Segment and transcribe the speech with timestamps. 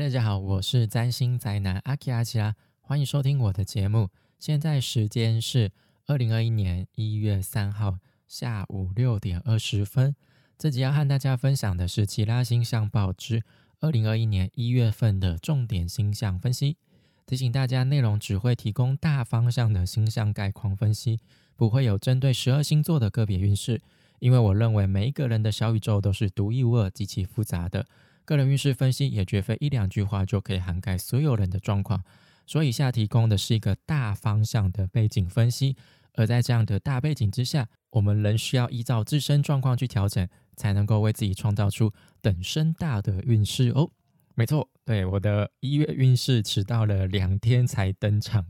[0.00, 4.08] 大家好，我是占星宅男阿奇阿奇拉，欢迎收听我的节目。
[4.38, 5.72] 现在时间是
[6.06, 10.16] 二零二一年一月三号下午六点二十分。
[10.56, 13.42] 这集要和大家分享的是《奇拉星象报》之
[13.80, 16.78] 二零二一年一月份的重点星象分析。
[17.26, 21.20] 提醒大家，内容只会提供大方向的星象概况分析，
[21.56, 23.82] 不会有针对十二星座的个别运势。
[24.18, 27.86] 因为我认为每一个人的小宇宙都是独一无二、极其复杂的。
[28.24, 32.02] 个人运势分析也绝非一两句话就可以涵盖所有人的状况，
[32.46, 35.76] 所以下提供的是一个大方向的背景分析。
[36.14, 43.90] 而在这样的大背景之下，我们仍需要依照自身状况去调整，才能够为自己创造出等身大的运势哦。
[44.34, 48.46] 没错，对我的一月运势迟到了两天才登场，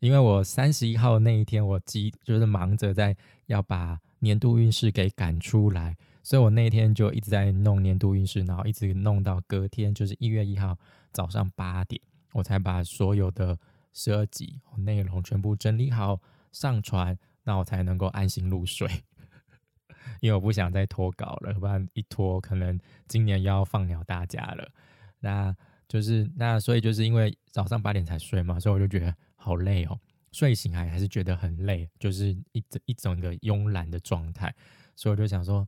[0.00, 5.96] 因为我三十一号那一天我急就是忙着在要把年度运势给赶出来。
[6.26, 10.76] 所以我那天就一直在弄年度运势，然后一直弄到隔天，就是一月一号
[11.12, 12.02] 早上八点，
[12.32, 13.56] 我才把所有的
[13.92, 18.90] 十二集内容全部整理好上传，那我才能够安心入睡。
[20.18, 24.68] 因为我不想再拖稿了，不然一拖可能今年要放鸟大家了。
[25.20, 25.54] 那
[25.86, 29.96] 就是那所以就是因为早上八点才睡嘛，所以我就觉得好累哦，
[30.32, 34.52] 睡醒还还是觉得很累，就是一整一整个慵懒的状态，
[34.96, 35.64] 所以我就想说。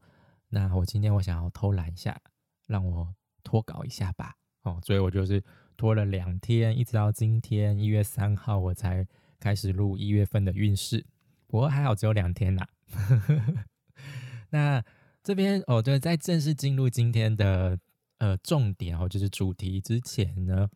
[0.51, 2.21] 那我今天我想要偷懒一下，
[2.67, 4.35] 让我拖稿一下吧。
[4.63, 5.43] 哦，所以我就是
[5.77, 9.07] 拖了两天，一直到今天一月三号，我才
[9.39, 11.07] 开始录一月份的运势。
[11.47, 12.67] 不过还好，只有两天呐。
[14.51, 14.83] 那
[15.23, 17.79] 这边哦，对，在正式进入今天的
[18.19, 20.69] 呃重点哦，就是主题之前呢，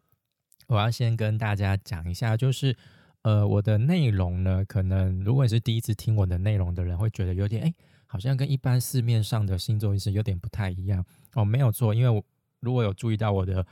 [0.69, 2.77] 我要先跟大家讲一下，就是
[3.23, 7.75] 呃我的内容呢，可能如果你是第一次听我的内容的人，会觉得有点哎。
[8.13, 12.23] 好像跟一般市面上的星座运势有点不太一样哦，没有错，因为我
[12.61, 13.67] 如果有注意到我的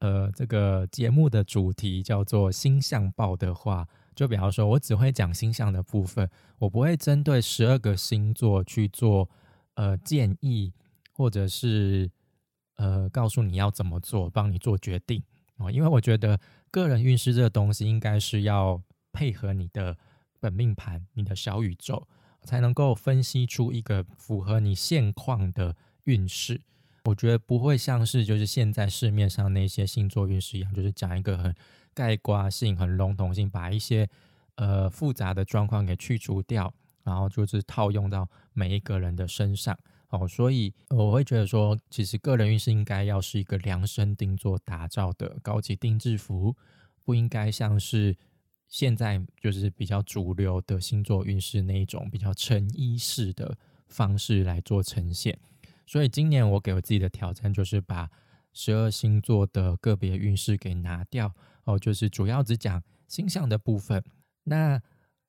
[0.00, 6.28] 呃这个节目的主题叫做星象报的话，就比方说我只会讲星象的部分，
[6.58, 9.26] 我不会针对十二个星座去做
[9.76, 10.74] 呃建议，
[11.14, 12.10] 或者是
[12.76, 15.22] 呃告诉你要怎么做，帮你做决定
[15.56, 16.38] 哦，因为我觉得
[16.70, 19.96] 个人运势这个东西应该是要配合你的
[20.38, 22.06] 本命盘，你的小宇宙。
[22.42, 26.60] 才能够分析出一个符合你现况的运势。
[27.04, 31.54] 我觉得不会像是就是现在市面上那些星座运势一样，就是讲一个很
[31.94, 34.08] 概括性、很笼统性，把一些
[34.56, 39.78] 呃复杂的状况给去除掉，然后就是套用到每一个人的身上。
[40.10, 46.56] 哦，所以我会觉得说，其实个人运势应该要是一个量身定做打造的高级定制服，
[47.04, 48.16] 不应该像是。
[48.70, 53.58] 现在就是比较主流的星座运势那一种比较成衣式的
[53.88, 55.36] 方式来做呈现，
[55.84, 58.08] 所以今年我给我自己的挑战就是把
[58.52, 64.02] 十二星座的个别运势给拿掉哦，就是主要只讲星象的部分。
[64.44, 64.80] 那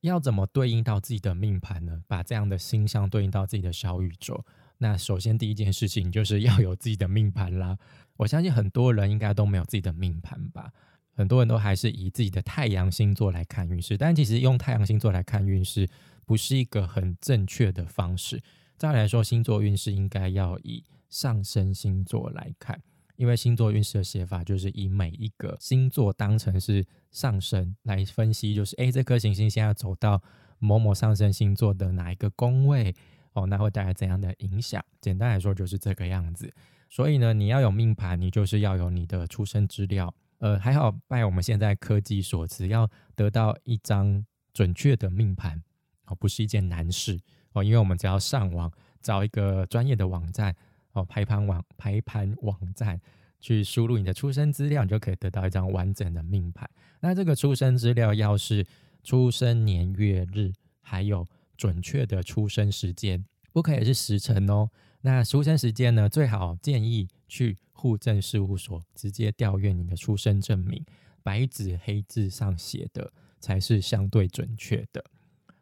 [0.02, 2.04] 要怎么对应到自己的命盘呢？
[2.08, 4.46] 把这样的星象对应到自己的小宇宙。
[4.78, 7.78] 那首先第一件事情就是要有自己的命盘啦。
[8.18, 10.72] 我相信很多人应该都没有自己的命盘吧。
[11.14, 15.88] 很多人都还是以自己的太阳星座来看运势，但其实用太阳星座来看运势
[16.26, 18.42] 不是一个很正确的方式。
[18.78, 22.82] 再来说，星座运势应该要以上升星座来看，
[23.16, 30.20] 因为星座运势的写法就是以每一个星座当成是上升来分析，就是诶，这颗行星现在走到
[30.58, 32.96] 某某上升星座的哪一个宫位
[33.34, 34.84] 哦，那会带来怎样的影响？
[35.00, 36.52] 简单来说就是这个样子。
[36.90, 40.14] 所以呢，你要有命盘，你就是要有你的出生资料。
[40.42, 45.62] 呃，还好拜我们现在科技所赐，要得到一张准确的命盘
[46.08, 47.20] 哦，不是一件难事
[47.54, 48.72] 哦，因为我们只要上网
[49.02, 50.56] 找一个专业的网站
[50.94, 53.00] 哦，排盘网排盘网站
[53.40, 56.68] 去输入你的出生资料，你就可以得到一张完整的命盘。
[57.00, 58.66] 那这个出生资料要是
[59.04, 61.24] 出生年月日，还有
[61.56, 63.24] 准确的出生时间，
[63.54, 64.68] 不可以是时辰哦。
[65.02, 67.58] 那出生时间呢，最好建议去。
[67.74, 70.86] 户政事务所直接调阅你的出生证明，
[71.24, 75.04] 白纸黑字上写的才是相对准确的。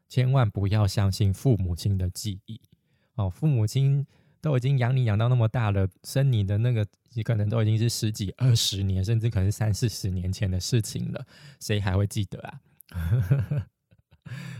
[0.09, 2.59] 千万不要相信父母亲的记忆
[3.15, 4.05] 哦，父母亲
[4.41, 11.25] 都已经养你养到那么大了，生你的那个你可能都已经是十几二十年，甚至可能三四十年前的事情了，
[11.61, 12.59] 谁还会记得啊？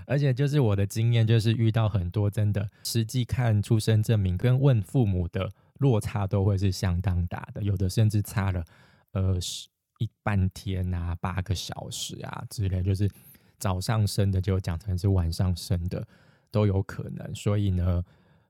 [0.09, 5.49] 而且就是我的经验，就是遇到很多真的实际看出生证明跟问父母的。
[5.79, 8.61] 落差都会是相当大的，有的甚至差了
[9.13, 9.39] 呃
[9.99, 13.09] 一半天啊，八个小时啊之类，就是
[13.57, 16.05] 早上生的就讲成是晚上生的
[16.51, 17.33] 都有可能。
[17.33, 18.03] 所以呢，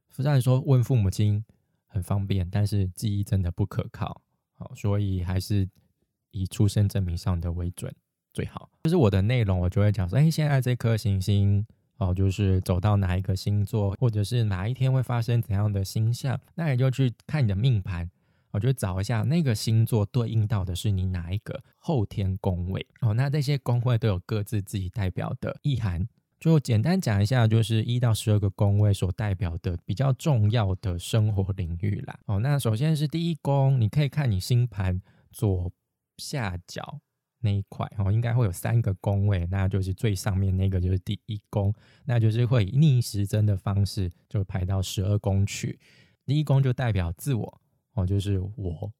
[0.10, 1.46] 虽然说问父母亲
[1.86, 4.24] 很方便，但是记忆真的不可靠。
[4.58, 5.70] 好，所以还是
[6.32, 7.94] 以出生证明上的为准
[8.34, 8.70] 最好。
[8.84, 11.66] 就是我的内容，我就会讲说，哎，现在这颗行星
[11.98, 18.10] 哦，就是走到哪一个星座，或者是哪一天会发生怎样的星象，那你就去看你的命盘，
[18.52, 23.14] 我就找一下那个星座对应到的是你哪一个后天宫位哦。
[23.14, 26.08] 那这些宫位都有各自自己代表的意涵。
[26.40, 32.18] 就简单讲一下，就是一到十二个宫位所代表的比较重要的生活领域啦。
[32.28, 35.02] 哦，那首先是第一宫，你可以看你星盘
[35.34, 35.70] 左
[36.18, 37.02] 下角
[37.42, 41.74] 那一块哦，应该会有三个宫位，那就是最上面那个就是第一宫，
[42.06, 45.80] 那就是会逆时针的方式就排到十二宫去。
[46.26, 47.62] 第一宫就代表自我
[47.94, 48.92] 哦，就是我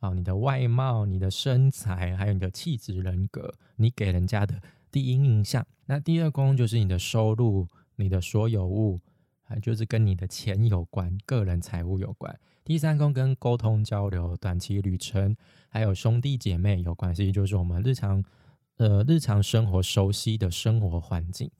[0.00, 4.60] 哦，你的外貌、你的身材，还有你的气质、人格，你给人家的。
[4.92, 7.66] 第一印象，那第二宫就是你的收入、
[7.96, 9.00] 你的所有物，
[9.44, 12.38] 啊就是跟你的钱有关、个人财务有关。
[12.62, 15.36] 第三宫跟沟通交流、短期旅程，
[15.76, 18.24] 还有兄弟姐妹有关系，就是我们日常
[18.78, 21.50] 呃日常生活熟悉的生活环境。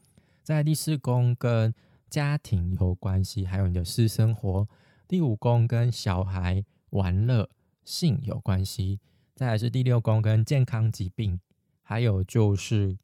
[0.43, 1.75] 在第四宫跟
[2.09, 4.67] 家庭有关系，还有你的私生活。
[5.07, 7.51] 第五宫跟小孩、玩乐、
[7.85, 9.01] 性有关系。
[9.35, 11.39] 再来是第六宫跟健康、疾病，
[11.83, 12.97] 还有就是。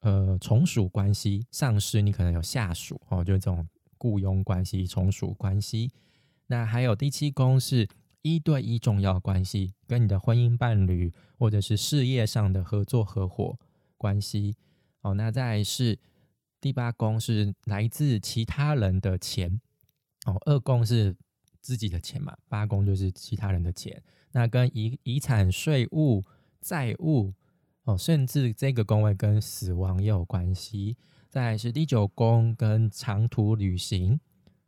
[0.00, 3.66] 呃，从属关系，上司你可能有下属哦，就是这种
[3.98, 5.90] 雇佣关系、从属关系。
[6.48, 7.88] 那还有第七宫是
[8.26, 13.56] 一对一重要关系，跟你的婚姻伴侣或者是事业上的合作合伙
[13.96, 14.56] 关系。
[15.02, 15.98] 哦，那再是
[16.60, 19.60] 第八宫是来自其他人的钱。
[20.24, 21.14] 哦，二宫是
[21.60, 24.02] 自己的钱嘛，八宫就是其他人的钱。
[24.32, 26.24] 那跟遗遗产、税务、
[26.60, 27.32] 债务。
[27.84, 30.96] 哦，甚至这个宫位跟死亡也有关系。
[31.28, 34.18] 再来是第九宫，跟长途旅行、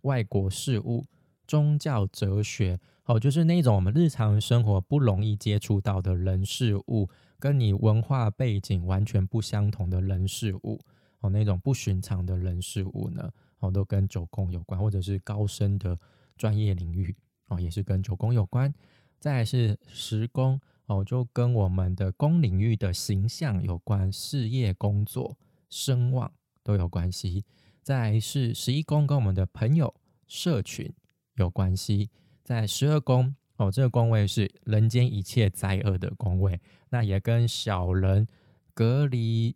[0.02, 1.04] 外国事务、
[1.48, 7.08] 宗教、哲学，哦，就是那种我们日常生活不容易接触到的人事物，
[7.40, 10.78] 跟你文化背景完全不相同的人事物，
[11.18, 13.28] 哦，那种不寻常的人事物呢，
[13.58, 15.98] 哦，都跟九宫有关，或者是高深的
[16.36, 17.16] 专业领域，
[17.48, 18.72] 哦，也是跟九宫有关。
[19.18, 20.60] 再来是十宫。
[20.90, 25.36] 哦，就跟我们的宫领域的形象有关，事业、工作、
[25.68, 27.44] 声望都有关系。
[27.82, 29.94] 再来是十一宫跟我们的朋友、
[30.26, 30.90] 社群
[31.38, 32.10] 有关系。
[32.44, 38.26] 在十二宫，哦，这个宫位是人间一切灾厄的宫位，那也跟小人、
[38.74, 39.54] 隔离、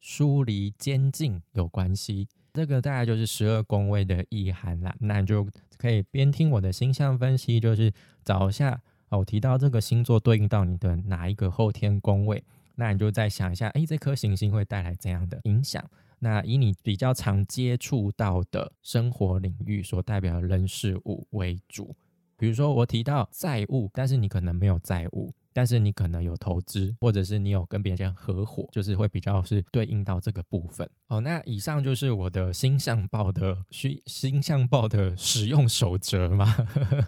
[0.00, 2.28] 疏离、监禁有关系。
[2.54, 4.94] 这个大概就是十二宫位的意涵啦。
[5.00, 5.46] 那你就
[5.78, 7.92] 可以边听我的星象分析，就是
[8.24, 8.80] 找一下。
[9.08, 12.42] 我提到这个星座对应到你的哪一个后天宫位，
[12.76, 15.84] 那你就再想一下，哎，这颗行星会带来怎样的影响？
[16.24, 21.96] 那以你比较常接触到的生活领域所代表的人事物为主。
[22.36, 30.88] 比如说我提到债务，但是你可能没有债务，但是你可能有投资，或者是你有跟别人合伙，就是会比较是对应到这个部分。
[31.08, 36.54] 哦，那以上就是我的星象报的需星象报的使用守则嘛。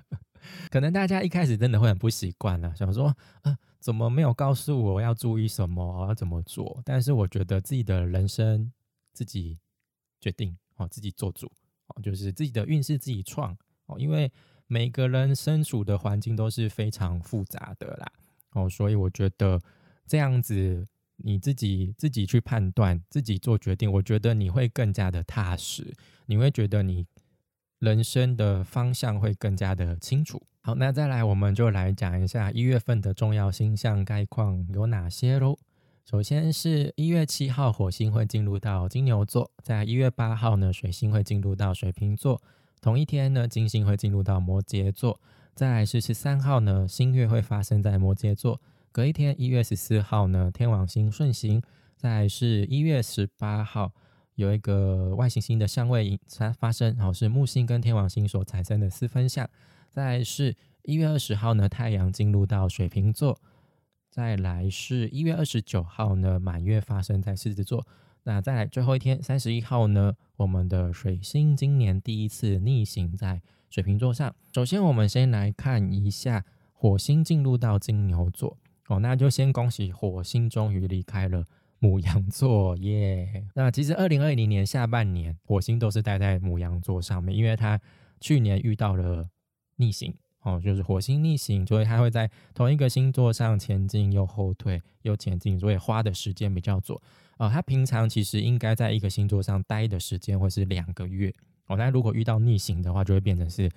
[0.71, 6.83] 可能大家一开始真的会很不习惯啊，想说，呃，怎么没有告诉我要注意什么，要怎么做？
[6.85, 8.73] 但是我觉得自己的人生
[9.15, 9.59] 自己
[10.21, 11.51] 决定哦，自己做主
[11.87, 13.57] 哦，就是自己的运势自己创
[13.87, 14.31] 哦，因为
[14.67, 18.13] 每个人身处的环境都是非常复杂的啦
[18.53, 19.59] 哦，所以我觉得
[20.07, 25.95] 这样子你自己自己去判断，自己做决定，我觉得你会更加的踏实，
[26.27, 27.07] 你会觉得你。
[27.81, 30.41] 人生的方向会更加的清楚。
[30.63, 35.59] 好，那再来，我们就来讲一下一月份的重要星象概况有哪些喽。
[36.05, 42.39] 首先是一月七号，火星会进入到金牛座；在一月八号呢，水星会进入到水瓶座；
[42.83, 45.19] 同一天呢，金星会进入到摩羯座；
[45.55, 48.61] 再来是十三号呢，新月会发生在摩羯座；
[48.93, 51.63] 隔一天一月十四号呢，天王星顺行；
[51.97, 53.93] 再来是一月十八号。
[54.35, 59.49] 有一个外行星的相位发发生，然后是木星跟天王星所产生的四分相。
[59.89, 63.41] 再是一月二十号呢，太阳进入到水瓶座。
[64.15, 67.85] 再来是一月二十九号呢，满月发生在狮子座。
[68.23, 74.33] 那再来最后一天三十一号呢，我们的水星今年第一次逆行在水瓶座上。
[74.53, 78.57] 首先，我们先来看一下火星进入到金牛座。
[78.87, 81.45] 哦，那就先恭喜火星终于离开了。
[81.81, 87.81] 母羊座耶，那其实二零二零年下半年火星都是待在母羊座上面，因为它
[88.21, 89.29] 去年遇到了
[89.75, 97.01] 逆行哦，就是火星逆行，所以它会在同一个星座上前进又后退又前进，所以花的时间比较久
[97.39, 97.51] 哦。
[97.51, 101.33] 它平常其实应该在一个星座上待的时间会是两个月
[101.67, 103.71] 哦，但如果遇到逆行的话，就会变成是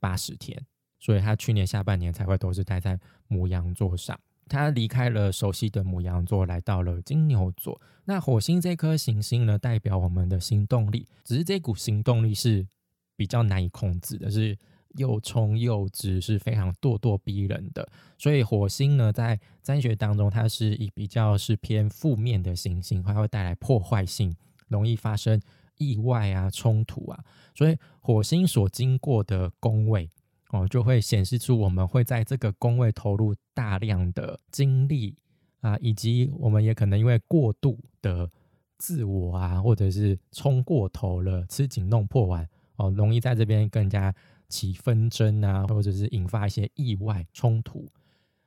[0.00, 0.60] 八十天，
[0.98, 2.98] 所以它去年下半年才会都是待在
[3.28, 4.18] 母羊座上。
[4.50, 7.78] 他离开了熟悉的母羊座，来到了金牛座。
[8.06, 12.66] 那火星这颗行星呢，代表我们的行动力，只是这股行动力是
[13.14, 14.56] 比较难以控制的，是
[14.98, 17.88] 又冲又直，是非常咄咄逼人的。
[18.18, 24.36] 所以火星呢，在占学当中，它是以比较是偏负面的行星，它会带来破坏性，
[24.68, 25.40] 容易发生
[25.78, 27.24] 意外啊、冲突啊。
[27.54, 30.10] 所以火星所经过的宫位。
[30.50, 35.14] 哦，就会显示出我们会在这个宫位投入大量的精力
[35.60, 38.30] 啊，以及我们也可能因为过度的
[38.78, 44.14] 自我啊，或者是冲过头了，吃紧弄破碗哦，容易在这边更加
[44.48, 47.86] 起纷争啊，或者是引发一些意外冲突。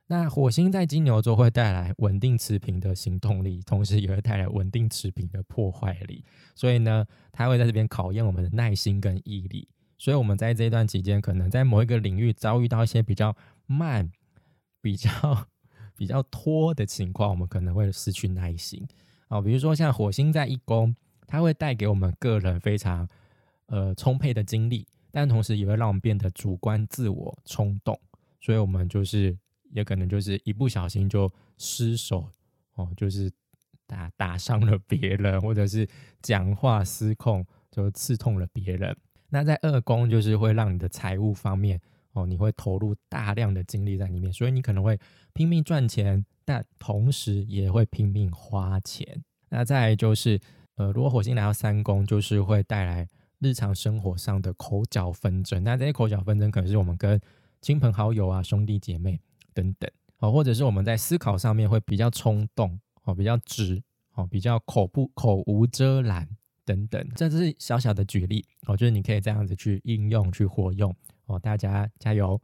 [0.06, 9.68] 那火星在金牛座会带来稳定持平的行动力，同时也会带来稳定持平的破坏力，所以呢，它会在这边考验我们的耐心跟毅力。
[9.98, 14.10] 所以，我们在这一段期间，可能在某一个领域遭遇到一些比较慢、
[14.80, 15.46] 比较
[15.96, 18.84] 比较拖的情况，我们可能会失去耐心
[19.28, 19.40] 啊。
[19.40, 20.96] 比如说，像火星在一宫，
[21.28, 23.08] 它会带给我们个人非常
[23.66, 27.96] 呃充沛的精力，但同时也会让我们变得主观、自我、冲动。
[28.40, 29.38] 所以，我们就是
[29.70, 32.28] 也可能就是一不小心就失手
[32.74, 33.30] 哦，就是
[33.86, 35.86] 打打伤了别人，或者是
[36.20, 38.96] 讲话失控就刺痛了别人。
[39.28, 41.80] 那在二宫就是会让你的财务方面
[42.12, 44.98] 哦，你会投入大量的精力在里面，所以你可能会
[45.32, 49.22] 拼命赚钱，但同时也会拼命花钱。
[49.48, 50.40] 那再就是，
[50.74, 53.08] 呃，如果火星来到三宫，就是会带来
[53.42, 55.62] 日常生活上的口角纷争。
[55.64, 57.20] 那这些口角纷争可能是我们跟
[57.60, 59.20] 亲朋好友啊、兄弟姐妹
[59.52, 63.82] 等等哦，或者是我们在思考上面会比较冲动哦，比较直
[64.14, 66.28] 哦，比较口不口无遮拦。
[66.64, 70.94] 等等，这只是小小的举例，我觉得你可以这样子去应用、去活用
[71.26, 71.36] 哦。
[71.36, 72.40] 大家加油！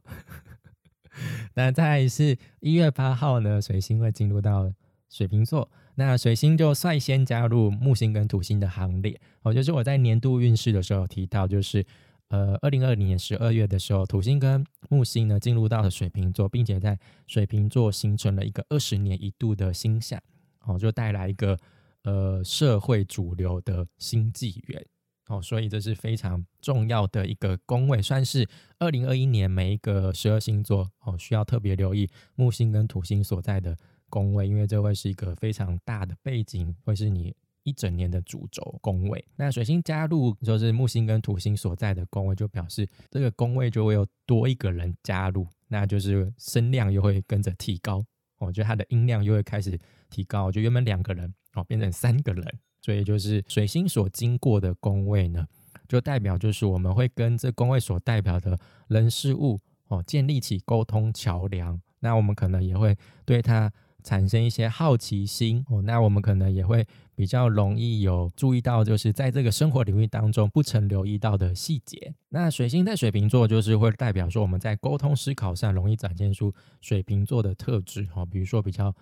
[1.55, 4.69] 那再是一月八号呢，水星会进入到
[5.09, 9.19] 水瓶座，那水星就率先加入木星跟土星的行列。
[9.41, 11.85] 哦，就是我在年度运势的时候提到，就是
[12.29, 20.19] 呃，二零二零年十二月的时候，土星跟木星呢进入到了水瓶座，并且在水瓶座形成了一个二十年一度的星象，
[20.61, 21.55] 哦，就带来一个。
[22.03, 24.85] 呃，社会主流的新纪元
[25.27, 28.47] 哦，所以这是非常重要的一个宫位，算是
[28.79, 33.77] 二零二一年每一个十二星座哦需要特别留意木星跟土星所在的
[34.09, 39.23] 宫位，因为这会是一个非常大的背景，会是你一整年的主轴宫位。
[39.35, 48.03] 那水星加入就是木星跟土星所在的宫位，就表示这个宫位就会有多一个人加入，那就是声量又会跟着提高，
[48.37, 51.33] 我觉得它的音量又会开始提高，就原本两个人。
[51.55, 52.45] 哦，变成三个人，
[52.79, 55.47] 所以就是水星所经过的宫位呢，
[55.87, 58.55] 就代表就是我们会跟这宫位所代表的
[58.87, 61.81] 人事物哦建立起沟通桥梁。
[62.01, 63.73] 那我们可能也会对它
[64.03, 65.81] 产生一些好奇心哦。
[65.81, 72.13] 那我们可能也会比较容易有注意到，就是在这个生活领域当中不曾留意到的细节。
[72.29, 78.95] 那水星在水瓶座，就是会代表说我们在沟通思考上容易展现出水瓶座的特质哦，比如说比较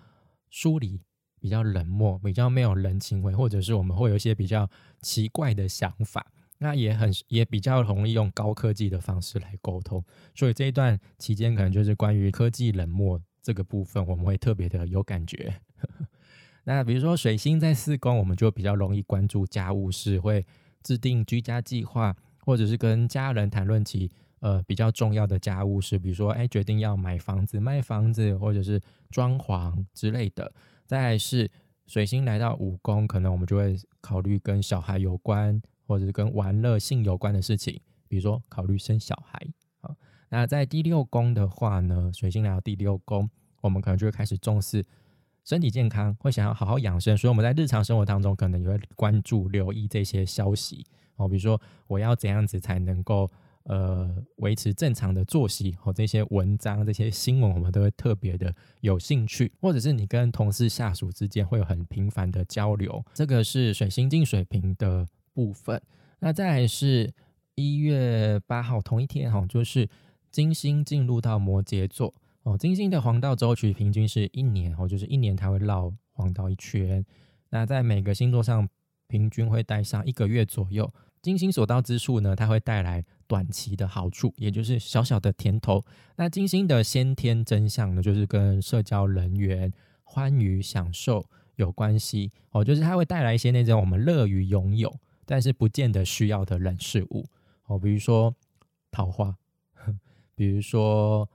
[0.50, 1.00] 疏离。
[1.40, 4.68] 比较冷漠，比较没有人情味，或者是我们会有一些比较
[5.02, 6.26] 奇怪的想法，
[6.58, 10.04] 那也很也比较容易用高科技的方式来沟通。
[10.34, 15.58] 所以这一段期间，可能就是关于科技冷漠这个部分，我们会特别的有感觉。
[16.64, 20.44] 那比如说水星在四宫，我们就比较容易关注家务事，会
[20.82, 22.14] 制定居家计划，
[22.44, 28.78] 或者是跟家人谈论起呃比较重要的家务事，比如说哎决定要买房子、卖房子，或者是
[29.10, 30.52] 装潢之类的。
[30.84, 31.50] 再是
[31.86, 39.40] 水星来到五宫，可能我们就会考虑跟小孩有关，或者是跟玩乐性有关的事情，比如说考虑生小孩。
[39.80, 39.96] 好，
[40.28, 44.84] 那在第六宫的话呢，水星来到第六宫，我们可能就会开始重视
[45.44, 50.84] 身体健康，会想要好好养生，所以我们在日常生活当中可能也会关注、留意这些消息。
[51.16, 53.30] 哦，比如说我要怎样子才能够。
[53.64, 63.04] 呃，维持正常的作息和这些文章、这些新闻，我们都会特别的有兴趣，或者是你跟同事、下属之间会有很频繁的交流。
[63.12, 65.82] 这个是水星进水平的部分。
[66.18, 67.12] 那再来是
[67.56, 69.86] 一月八号同一天哈，就是
[70.30, 72.14] 金星进入到摩羯座
[72.48, 72.58] 哦。
[72.58, 77.04] 金星的黄道周期平均是一年哦，就是一年它会绕黄道一圈。
[77.50, 78.68] 那在每个星座上
[79.06, 80.92] 平均会待上一个月左右。
[81.20, 83.04] 金星所到之处呢，它会带来。
[83.28, 85.84] 短期的好处，也就是小小的甜头。
[86.16, 89.70] 那金星的先天真相呢，就是跟社交人员、
[90.02, 97.26] 欢愉享受有关系哦，就是它会带来一些那种我们乐于拥有，但是不见得需要的人事物
[97.66, 98.34] 哦，比如说
[98.90, 99.36] 桃花，
[100.34, 101.28] 比如说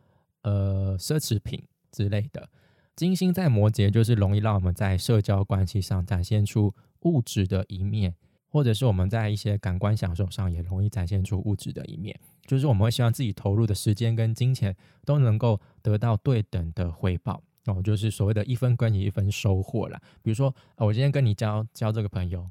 [0.43, 2.47] 呃奢侈品之类的。
[2.95, 6.71] 金星在摩羯，就是容易让我们在社交关系上展现出
[7.01, 8.13] 物质的一面，
[8.47, 12.17] 或者是我们在一些感官享受上也容易展现出物质的一面。
[12.45, 19.99] 就是我们会希望自己投入的时间跟金钱都能够得到对等的回报哦，就是所谓的一分耕耘一分收获啦。
[20.21, 22.47] 比如说，我今天跟你交交这个朋友，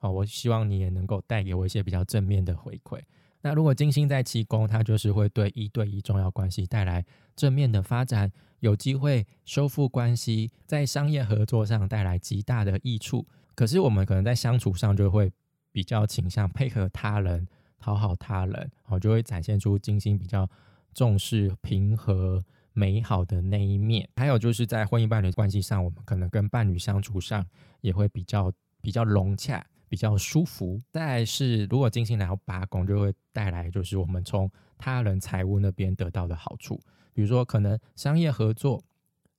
[0.00, 3.00] 哦，我希望你也能够带给我一些比较正面的回馈。
[3.40, 13.26] 那如果金星在七宫，它就是会对一对一重要关系带来正面的发展，有机会修复关系，在商业合作上带来极大的益处。
[13.54, 15.30] 可是我们可能在相处上就会
[15.70, 17.46] 比较倾向配合他人、
[17.78, 20.48] 讨好他人，哦，就会展现出金星比较
[20.94, 24.08] 重视平和美好的那一面。
[24.16, 27.46] 还有就是在婚姻伴侣关系上，我们可能跟伴侣相处上
[27.82, 29.64] 也会比较比较融洽。
[29.88, 30.80] 比较舒服。
[30.90, 36.80] 再是，如果金星来到八宫，就会带来就是我们从他人财务那边得到的好处，
[37.16, 38.84] 比如说可能商业合作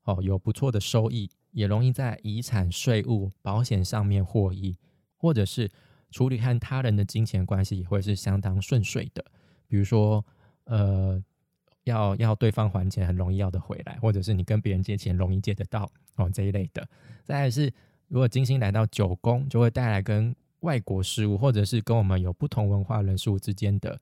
[0.06, 4.76] 哦有不错的收益，也容易在遗产、税务、保险上面获益，
[5.16, 5.70] 或者是
[6.10, 9.24] 处理和他人的金钱关系也会是相当顺遂的。
[9.68, 10.26] 比如说，
[10.64, 11.24] 呃，
[11.84, 16.90] 要要对方还钱很容易要得回来，或者是你跟别人借钱容易借得到哦这一类的。
[17.24, 17.72] 再是。
[18.10, 24.00] 如果金星来到九宫，就会带来跟外国事物，或者是跟我们有不同文化人事物之间的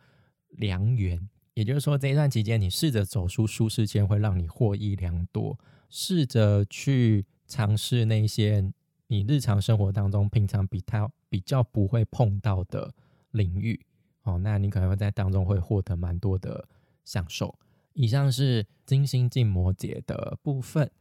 [0.49, 1.19] 良缘。
[1.55, 5.57] 也就是说，这一段期间，你试着走出舒适圈，会让你获益良多。
[5.89, 8.71] 试着去尝试那些
[9.07, 12.93] 你日常生活当中平常比他比较不会碰到的
[13.31, 13.79] 领域，
[14.23, 16.67] 哦，那你可能会在当中会获得蛮多的
[17.05, 17.57] 享受。
[17.93, 20.91] 以上是金星进摩羯的部分。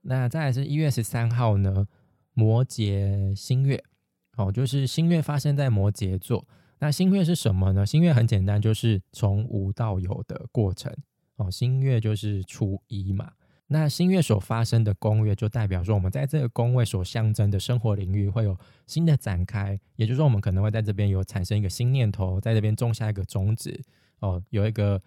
[0.00, 1.86] 那再来是一月十三号呢？
[2.32, 3.84] 摩羯新月，
[4.36, 6.46] 哦，就是新月发生在摩羯座。
[6.78, 7.84] 那新月是什么呢？
[7.84, 10.92] 新月很简单，就是从无到有的过程。
[11.36, 13.32] 哦，新月就是初一嘛。
[13.66, 18.56] 那新月所发生的宫月，就代表说我们在这个宫位所象征的生活领域会有
[18.86, 19.78] 新的展开。
[19.96, 23.80] 也就是说，我们可能会在这边有产生一个新念头，在这边种下一个种子。
[24.20, 25.02] 哦，有一个。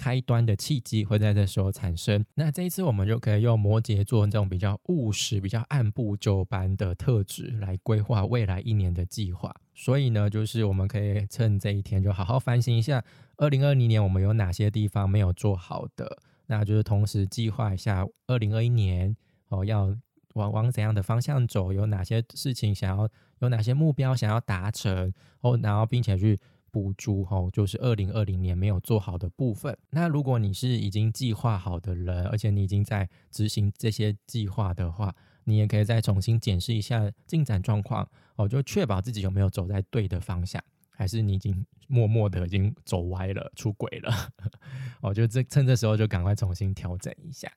[0.00, 2.24] 开端的契机会在这时候产生。
[2.34, 9.54] 那这一次我们就可以用摩羯座这种比较务实、比较按部就班的特质来规划未来一年的计划。
[9.74, 13.04] 所以呢，就是我们可以趁这一天就好好反省一下，
[13.36, 16.18] 二零二零年我们有哪些地方没有做好的。
[16.46, 19.14] 那就是同时计划一下二零二一年
[19.48, 19.94] 哦，要
[20.32, 23.06] 往往怎样的方向走，有哪些事情想要，
[23.40, 26.40] 有哪些目标想要达成哦，然后并且去。
[26.72, 29.76] 补足哈，就是二零二零年没有做好的部分。
[29.90, 44.12] 那如果你是已经计划好的人，而且你已经在执行这些计划的话，你也可以再重新检视一下进展状况哦，就确保自己有没有走在对的方向，还是你已经默默的已经走歪了、出轨了。
[45.02, 47.50] 哦，就这趁这时候就赶快重新调整一下。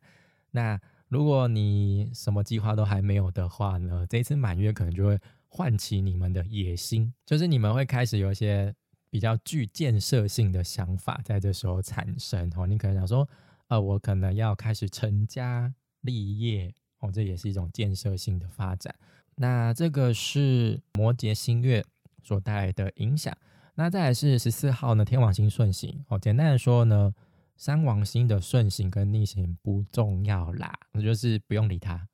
[0.52, 8.74] 那如果你什么计划都还没有的话呢，这一次满月可能就会唤起你们的野心，就是你们会开始有一些。
[9.14, 13.30] 比较具建设性的想法在这时候产生哦，你可能想说，
[13.68, 15.72] 呃，我可能要开始成家
[16.02, 18.96] 立业哦，这也是一种建设性的发展。
[19.36, 21.86] 那这个是摩羯星月
[22.24, 23.32] 所带来的影响。
[23.76, 26.18] 那再来是十四号呢，天王星顺行哦。
[26.18, 27.14] 简单的说呢，
[27.56, 32.08] 三王星的顺行跟逆行不重要啦，就是不用理它。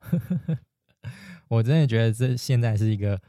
[1.47, 3.21] 我真的觉得这现在是一个。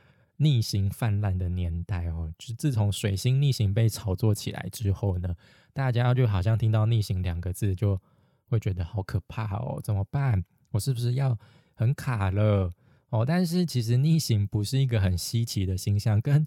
[0.42, 5.36] 逆行泛滥的年代哦，就自从水星逆行被炒作起来之后呢，
[5.74, 8.00] 大家就好像听到逆行两个字就
[8.48, 10.42] 会觉得好可怕哦，怎么办？
[10.70, 11.38] 我是不是要
[11.74, 12.72] 很卡了
[13.10, 13.22] 哦？
[13.26, 16.46] 但是其实逆行不是一个很稀奇的星象，跟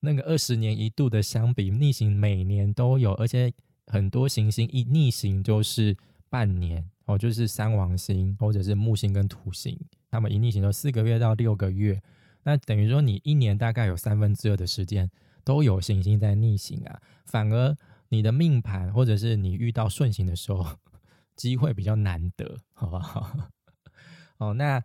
[0.00, 3.52] 那个二十年一度的相比，逆行每年都有，而且
[3.88, 5.94] 很多行星一逆行就是
[6.30, 9.78] 半年哦，就是三王星或者是木星跟土星，
[10.10, 12.02] 他们一逆行都四个月到六个月。
[12.44, 15.10] 那等于说，你一年大概有三分之二的时间
[15.42, 17.76] 都有行星在逆行啊，反而
[18.10, 20.78] 你的命盘或者是你遇到顺行的时候，
[21.34, 23.50] 机会比较难得，好不好？
[24.38, 24.82] 哦，那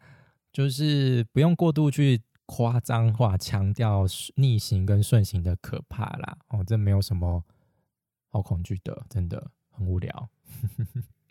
[0.51, 6.37] 就是不用过度去夸张化强调逆行跟顺行的可怕啦。
[6.47, 7.43] 哦，这没有什么
[8.29, 10.29] 好恐惧的，真的很无聊。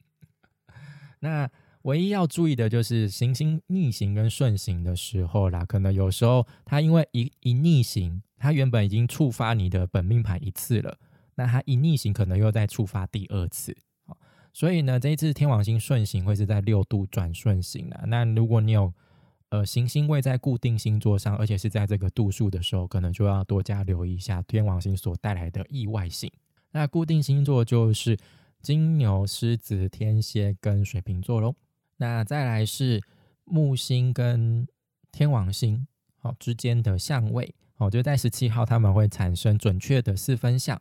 [1.21, 1.51] 那。
[1.88, 10.98] 唯一要注意的就是行星逆行跟顺行的时候啦，可能有时候它因为一一逆行，它原本已经触发你的本命盘一次了，
[11.35, 13.74] 那它一逆行可能又再触发第二次，
[14.53, 18.05] 所以呢，这一次天王星顺行会是在六度转顺行啊。
[18.07, 18.92] 那如果你有
[19.48, 26.31] 呃行星位在固定星座上，而且是在这个度数的时候，可能就要多加留意一下天王星所带来的意外性。
[26.70, 28.14] 那固定星座就是
[28.61, 31.55] 金牛、狮子、天蝎跟水瓶座喽。
[31.98, 33.02] 那再来是
[33.44, 34.66] 木星跟
[35.12, 40.80] 天王星好之间的相位哦，就在十七号他们会产生准确的四分相。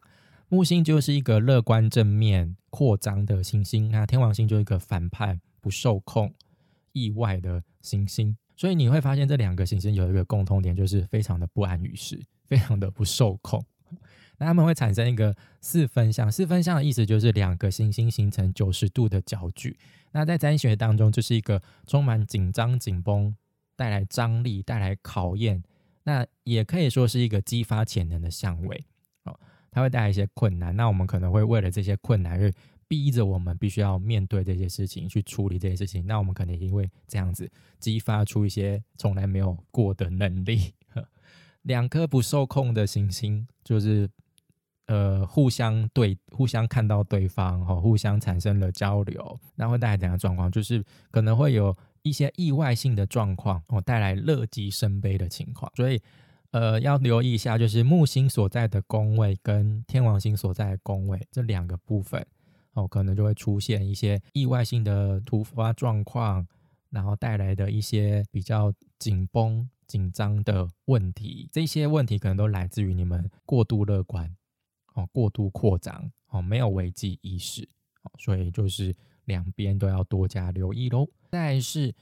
[0.50, 6.34] 木星就是一个乐观正面扩张的行星，那天王星就是一个反叛不受控
[6.94, 8.38] 意外的行星。
[8.56, 13.64] 所以你会发现这两个行星有一个共通点，就是非常的不安于世，非常的不受控。
[14.40, 19.78] 那他们会产生一个四分相，四分相的意思就是两个行星形成九十度的角距。
[20.12, 23.36] 那在占星学当中，就是一个充满紧张、紧绷，
[23.76, 25.64] 带来张力、带来考验。
[26.04, 28.86] 那也可以说是一个激发潜能的相位
[29.24, 29.40] 哦，
[29.72, 30.76] 它会带来一些困难。
[30.76, 32.54] 那我们可能会为了这些困难，会
[32.88, 36.06] 逼着我们必须要面对这些事情，去处理这些事情。
[36.06, 40.74] 那我们可能因为这样子，激发出一些从来没有过的能力。
[41.64, 44.08] 两颗不受控的行星，就是。
[44.88, 50.50] 呃，互相对，互相看到对方，哈，互相产生了交流，那会带来怎样的状况？
[50.50, 55.70] 就是可能会有一些意外性的状况，哦，带来乐极生悲的情况。
[55.76, 56.02] 所以，
[56.52, 62.26] 呃，要留意一下，就是木星所在的宫位跟天王星所在的宫位这两个部分，
[62.72, 66.48] 哦，可能就会出现一些意外性的突发状况，
[66.92, 71.50] 然后带来的一些比较紧绷、紧张的问题。
[71.52, 74.34] 这些问题可能都来自于你们过度乐观。
[74.98, 77.64] 哦，过度扩张哦，没有危机意识
[78.02, 78.94] 哦，所以就是
[79.26, 81.08] 两边都要多加留意喽。
[81.32, 81.94] 再是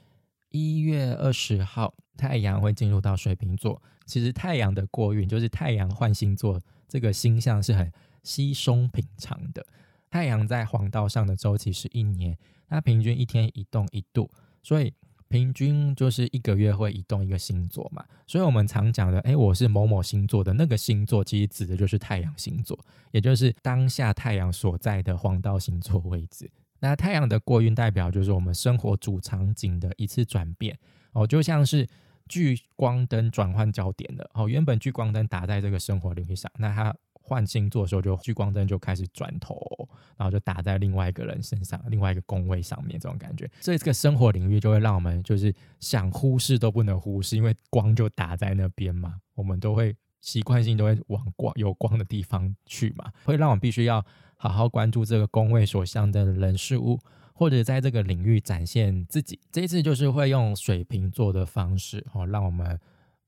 [0.48, 3.80] 一月二十号，太阳会进入到水瓶座。
[4.06, 9.64] 其实太阳的过运，就是太阳换星座这个星象是很稀松平常的。
[10.08, 14.30] 太阳在黄道上的周期是一年，它平均一天移动一度，
[14.62, 14.94] 所以。
[15.28, 22.78] 平均就是一个月会移动一个星座嘛，所以我们常讲的，哎，我是某某星座的那个星座，其实指的就是太阳星座，
[23.10, 26.50] 也就是当下太阳所在的黄道星座位置。
[26.78, 30.78] 那太阳的过运代表就是我们生活主场景的一次转变
[31.12, 31.86] 哦，就像是
[32.28, 36.94] 聚光灯转换焦点了哦，原本聚光灯打在这个生活领域上，那它。
[37.26, 39.58] 换星座的时候，就聚光灯就开始转头，
[40.16, 43.50] 然后就打在另外一个人身上，另外一个宫位上面，这种感觉。
[43.60, 54.04] 所以这个生活领域就会让我们就是想忽视都不能忽视，因为光就打在那边嘛，我们都会习惯性都会往光有光的地方去嘛，会让我们必须要
[54.36, 56.96] 好好关注这个宫位所象征的人事物，
[57.34, 59.40] 或者在这个领域展现自己。
[59.50, 62.78] 这一次就是会用水瓶座的方式，哦，让我们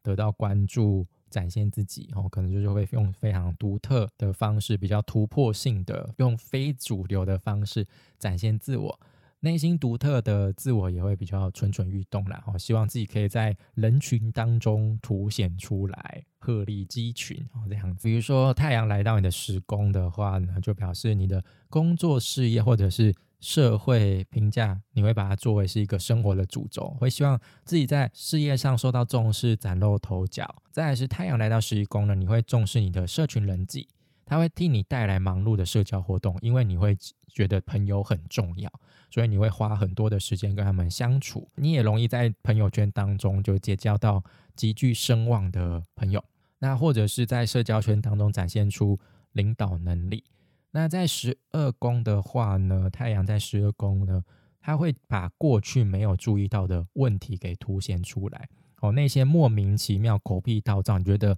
[0.05, 1.05] 得到关注。
[1.31, 7.87] 展现自己哦，可能就是会用非常独特的方式，比较突破性的，用非主流的方式
[8.19, 9.01] 展现自我，
[9.41, 12.43] 内心独特的自我也会比较蠢蠢欲动啦。
[12.47, 18.09] 哦，希望自己可以在人群当中凸显出来，鹤立鸡群哦这样子。
[18.09, 23.15] 比如说太阳来到你的时宫的话呢，就表示你的工作事业或者是。
[23.41, 30.63] 社会评价，你会把它作为是一个生活的主轴，会希望自己在事业上受到重视，崭露头角。
[30.73, 33.89] 再来是太阳来到十一宫呢，你会重视你的社群人际，
[34.27, 36.97] 它会替你带来忙碌的社交活动，因为你会
[37.29, 38.69] 觉得朋友很重要，
[39.11, 41.49] 所以你会花很多的时间跟他们相处。
[41.55, 44.23] 你也容易在朋友圈当中就结交到
[44.57, 46.25] 极具声望的朋友，
[46.59, 48.99] 那或者是在社交圈当中展现出
[49.33, 50.25] 领导能力。
[50.71, 54.23] 那在十二宫的话呢，太阳在十二宫呢，
[54.61, 58.49] 它会把过去没有注意到的问题给凸显出来。
[58.81, 61.37] 哦，那些莫名其妙、狗屁倒灶，你觉得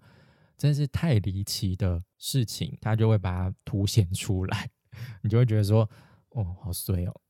[0.58, 4.68] 真是太离奇的事情，它就会把它凸显出来。
[5.22, 5.88] 你就会觉得说，
[6.30, 7.20] 哦，好衰哦。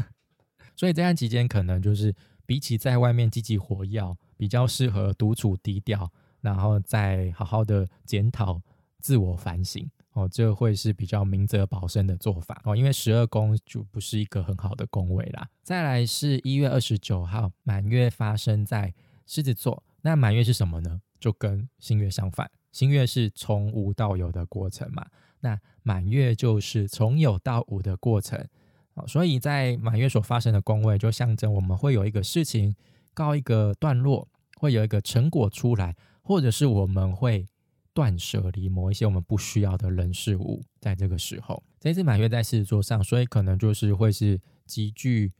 [0.76, 2.14] 所以这段期间，可能就是
[2.46, 8.60] 比起在外面积极活跃，比较适合独处低调，然后再好好的检讨、
[9.00, 9.90] 自我反省。
[10.14, 15.48] 哦，这会是比较明哲保身的做法哦，因为十二宫就不是一个很好的宫位啦。
[15.62, 18.92] 再来是一月二十九号满月发生在
[19.26, 21.00] 狮子座，那满月是什么呢？
[21.18, 25.06] 就跟新月相反，新月是从无到有的过程嘛，
[25.40, 28.46] 那满月就是从有到无的过程。
[28.92, 32.76] 哦，所以在满月所发生的宫位，就象征我们会有一个事情
[33.14, 37.46] 告一个段落，会有一个成果出来，或者是我们会。
[37.94, 45.32] 断舍离某一些我们不需要的人事物，在这个时候，这次满月在狮子座上，所以可能就是会是极具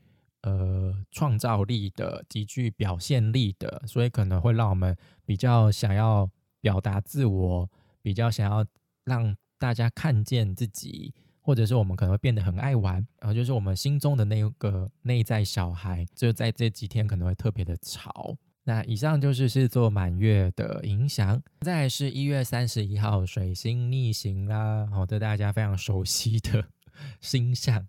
[0.43, 6.29] 呃创造力的、极具表现力的，所以可能会让我们比较想要
[6.61, 7.71] 表达自我，
[8.03, 8.67] 比较想要
[9.05, 18.37] 让大家看见自己，或者是我们可能会变得很爱玩，然后就是我们心中的那个内在小孩，就在这几天可能会特别的潮。
[18.65, 26.65] 那以上就是是做满月的影响，再是一月三十一号水星逆行啦，好的，大家非常熟悉的
[27.21, 27.87] 星象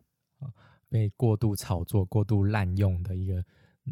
[0.90, 3.44] 被过度炒作、过度滥用的一个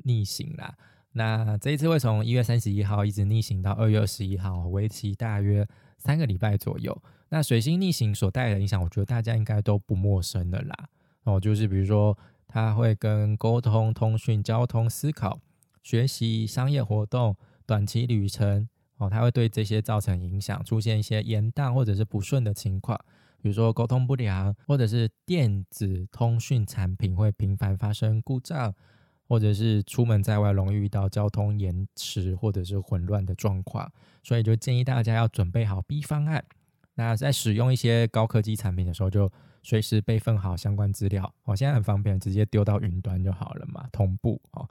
[0.03, 0.75] 逆行啦。
[1.13, 5.67] 那这一次会从一月三十一号一直逆行到二月二十一号，为期大约
[5.97, 6.99] 三个礼拜左右。
[7.29, 10.89] 那水星逆行所带来的影响，我觉得大家应该都不陌生的啦。
[11.25, 12.17] 哦，就是比如说，
[12.47, 15.39] 它会跟沟通、通讯、交通、思考、
[15.83, 18.67] 学习、商业活动、短期旅程，
[18.97, 22.99] 哦，它会对这些造成影响，出现一些延宕或者是不顺的情况。
[23.41, 28.73] 比如说沟通不良，或者是电子通讯产品会频繁发生故障。
[29.27, 33.89] 或者是出门在外容易遇到交通延迟或者是混乱的状况，
[34.21, 36.43] 所以就建议大家要准备好 B 方案。
[36.95, 39.31] 那在使用一些高科技产品的时候，就
[39.63, 41.33] 随时备份好相关资料。
[41.45, 44.67] 哦，现在很方便，直接丢到云端就好了嘛，同步哦。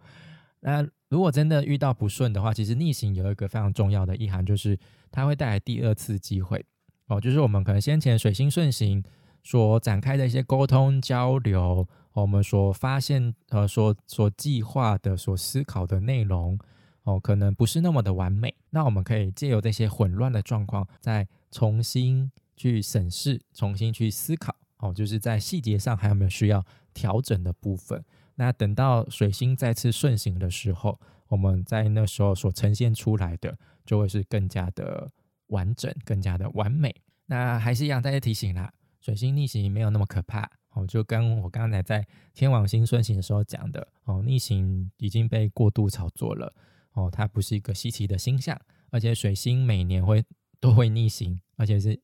[0.60, 4.78] 那如果真的遇到不顺的话，其实逆行有一个非常重要的意涵，就是
[5.10, 6.64] 它会带来第二次机会。
[7.06, 9.02] 哦，就是我们可能先前水星顺行
[9.42, 11.88] 所展开的一些沟通交流。
[12.12, 16.58] 我们所发现，呃，所所计划的、所思考的内容，
[17.04, 18.54] 哦，可能不是那么的完美。
[18.70, 28.04] 那我们可以借由这些混乱的状况，再重新去审视、重新去思考，哦，就是在细节上还有没有需要调整的部分。
[28.40, 30.98] 那等到水星再次顺行的时候，
[31.28, 35.10] 我们在那时候所呈现出来的，就会是更加的
[35.48, 36.94] 完整、更加的完美。
[37.26, 38.72] 那还是一样，再次提醒啦，
[39.02, 40.50] 水星逆行没有那么可怕。
[40.70, 46.50] 哦，就跟我刚才在天王星顺行的时候讲的，哦，逆行已经被过度炒作了，
[46.92, 48.58] 哦，它不是一个稀奇的星象，
[48.90, 50.24] 而且水星每年会
[50.58, 52.00] 都会逆行，而且是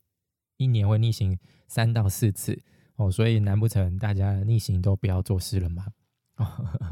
[0.58, 2.62] 一年会逆行三到四次，
[2.96, 5.86] 哦，所以难不成大家逆行都不要做事了吗？
[6.36, 6.46] 哦，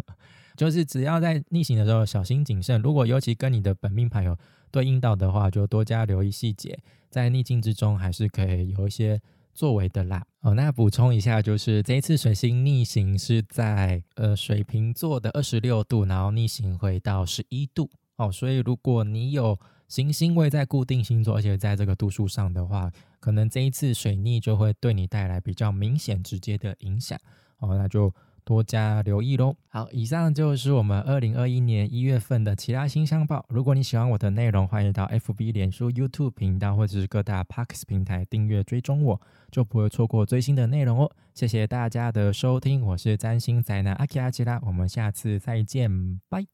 [0.56, 4.36] 就是只要在逆行的时候小心谨慎，如果尤其跟你的本命牌有
[4.70, 6.78] 对应到的话，就多加留意细节，
[7.10, 9.20] 在逆境之中还是可以有一些。
[9.56, 27.16] 作为的啦，哦，那补充一下，就是这一次水星逆行是在呃水瓶座的二十六度，然后逆行回到十一度，哦，所以如果你有行星位在固定星座，而且在这个度数上的话，可能这一次水逆就会对你带来比较明显直接的影响，
[27.58, 28.12] 哦，那就。
[28.44, 29.56] 多加留意喽。
[29.68, 33.44] 好，以上就是我们二零二一年一月份的其他星象报。
[33.48, 41.10] 如果你喜欢我的内容，欢迎到 FB、脸书、YouTube 频道或者是各大 Parks 平台订阅追踪我，就不会错过最新的内容哦。
[41.34, 46.53] 谢谢大家的收听，我是占星宅男阿基阿吉拉，我们下次再见，拜。